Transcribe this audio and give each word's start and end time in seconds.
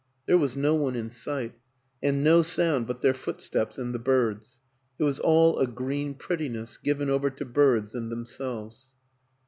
There 0.25 0.39
was 0.39 0.57
no 0.57 0.73
one 0.73 0.95
in 0.95 1.11
sight 1.11 1.53
and 2.01 2.23
no 2.23 2.41
sound 2.41 2.87
but 2.87 3.03
their 3.03 3.13
foot 3.13 3.39
steps 3.39 3.77
and 3.77 3.93
the 3.93 3.99
birds; 3.99 4.59
it 4.97 5.03
was 5.03 5.19
all 5.19 5.59
a 5.59 5.67
green 5.67 6.15
prettiness 6.15 6.79
given 6.79 7.07
over 7.07 7.29
to 7.29 7.45
birds 7.45 7.93
and 7.93 8.11
themselves. 8.11 8.95